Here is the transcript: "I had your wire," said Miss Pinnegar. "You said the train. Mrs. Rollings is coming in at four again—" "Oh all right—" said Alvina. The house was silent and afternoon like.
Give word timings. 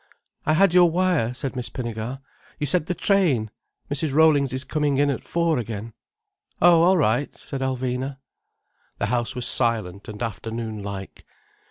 "I 0.47 0.53
had 0.53 0.73
your 0.73 0.89
wire," 0.89 1.31
said 1.31 1.55
Miss 1.55 1.69
Pinnegar. 1.69 2.21
"You 2.57 2.65
said 2.65 2.87
the 2.87 2.95
train. 2.95 3.51
Mrs. 3.91 4.15
Rollings 4.15 4.51
is 4.51 4.63
coming 4.63 4.97
in 4.97 5.11
at 5.11 5.27
four 5.27 5.59
again—" 5.59 5.93
"Oh 6.59 6.81
all 6.81 6.97
right—" 6.97 7.37
said 7.37 7.61
Alvina. 7.61 8.17
The 8.97 9.05
house 9.13 9.35
was 9.35 9.45
silent 9.45 10.07
and 10.07 10.23
afternoon 10.23 10.81
like. 10.81 11.23